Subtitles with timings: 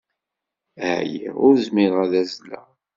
[0.97, 2.67] Ɛyiɣ, ur zmireɣ ad azzleɣ.